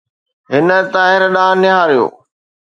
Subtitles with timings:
[0.53, 2.05] هن طاهر ڏانهن نهاريو.